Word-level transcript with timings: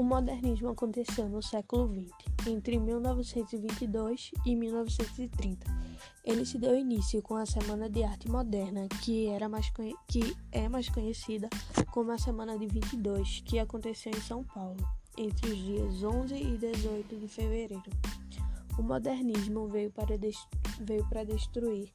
O 0.00 0.02
modernismo 0.02 0.70
aconteceu 0.70 1.28
no 1.28 1.42
século 1.42 1.86
XX, 1.86 2.48
entre 2.48 2.78
1922 2.78 4.30
e 4.46 4.56
1930. 4.56 5.66
Ele 6.24 6.46
se 6.46 6.56
deu 6.56 6.74
início 6.74 7.20
com 7.20 7.36
a 7.36 7.44
Semana 7.44 7.86
de 7.90 8.02
Arte 8.02 8.26
Moderna, 8.26 8.88
que, 9.02 9.26
era 9.26 9.46
mais 9.46 9.70
que 10.08 10.34
é 10.52 10.70
mais 10.70 10.88
conhecida 10.88 11.50
como 11.90 12.12
a 12.12 12.16
Semana 12.16 12.58
de 12.58 12.66
22, 12.66 13.42
que 13.44 13.58
aconteceu 13.58 14.10
em 14.10 14.22
São 14.22 14.42
Paulo, 14.42 14.78
entre 15.18 15.50
os 15.50 15.58
dias 15.58 16.02
11 16.02 16.34
e 16.34 16.56
18 16.56 17.16
de 17.18 17.28
fevereiro. 17.28 17.92
O 18.78 18.82
modernismo 18.82 19.68
veio 19.68 19.90
para, 19.90 20.16
veio 20.80 21.06
para 21.10 21.24
destruir 21.24 21.90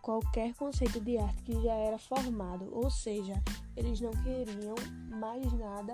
qualquer 0.00 0.54
conceito 0.54 0.98
de 0.98 1.18
arte 1.18 1.42
que 1.42 1.62
já 1.62 1.74
era 1.74 1.98
formado, 1.98 2.70
ou 2.72 2.90
seja, 2.90 3.34
eles 3.76 4.00
não 4.00 4.12
queriam 4.12 4.76
mais 5.10 5.52
nada 5.52 5.92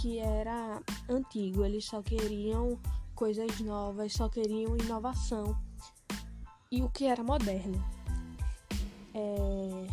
que 0.00 0.18
era 0.18 0.82
antigo, 1.08 1.64
eles 1.64 1.84
só 1.84 2.02
queriam 2.02 2.78
coisas 3.14 3.60
novas, 3.60 4.14
só 4.14 4.28
queriam 4.28 4.76
inovação 4.78 5.54
e 6.70 6.82
o 6.82 6.88
que 6.88 7.04
era 7.04 7.22
moderno. 7.22 7.84
É... 9.14 9.86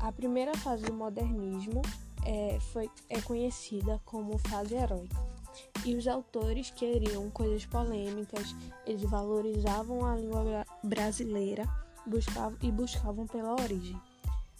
A 0.00 0.10
primeira 0.10 0.56
fase 0.56 0.82
do 0.82 0.92
modernismo 0.92 1.82
é, 2.24 2.58
foi, 2.72 2.90
é 3.08 3.20
conhecida 3.20 4.00
como 4.04 4.36
fase 4.38 4.74
heróica. 4.74 5.16
E 5.84 5.94
os 5.94 6.08
autores 6.08 6.70
queriam 6.70 7.30
coisas 7.30 7.64
polêmicas, 7.66 8.54
eles 8.84 9.02
valorizavam 9.02 10.04
a 10.04 10.16
língua 10.16 10.66
brasileira 10.82 11.64
buscavam, 12.06 12.58
e 12.60 12.72
buscavam 12.72 13.26
pela 13.26 13.52
origem. 13.52 14.00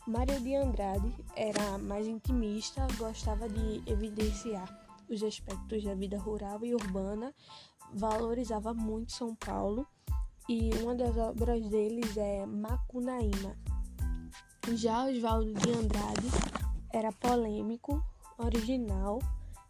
Mário 0.04 0.40
de 0.40 0.56
Andrade 0.56 1.14
era 1.36 1.78
mais 1.78 2.08
intimista, 2.08 2.84
gostava 2.98 3.48
de 3.48 3.84
evidenciar 3.86 4.68
os 5.08 5.22
aspectos 5.22 5.84
da 5.84 5.94
vida 5.94 6.18
rural 6.18 6.64
e 6.64 6.74
urbana, 6.74 7.32
valorizava 7.94 8.74
muito 8.74 9.12
São 9.12 9.32
Paulo 9.36 9.86
e 10.48 10.70
uma 10.82 10.96
das 10.96 11.16
obras 11.16 11.64
deles 11.68 12.16
é 12.16 12.44
Macunaíma. 12.44 13.56
Já 14.74 15.04
Oswaldo 15.04 15.54
de 15.54 15.70
Andrade 15.70 16.28
era 16.92 17.12
polêmico, 17.12 18.04
original, 18.38 19.20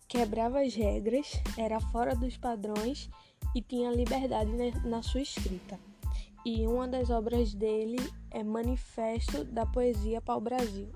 quebrava 0.09 0.63
as 0.63 0.75
regras, 0.75 1.31
era 1.59 1.79
fora 1.79 2.17
dos 2.17 2.39
padrões 2.39 3.11
e 3.55 3.61
tinha 3.61 3.91
liberdade 3.91 4.51
na 4.83 5.03
sua 5.03 5.21
escrita 5.21 5.79
e 6.45 6.67
uma 6.67 6.89
das 6.89 7.11
obras 7.11 7.55
dele 7.55 7.99
é 8.31 8.43
Manifesto 8.43 9.45
da 9.45 9.65
Poesia 9.65 10.21
para 10.21 10.37
o 10.37 10.41
Brasil. 10.41 10.91